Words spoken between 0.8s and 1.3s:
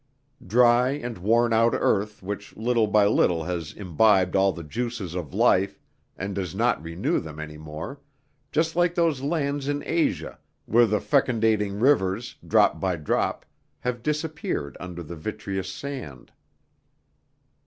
and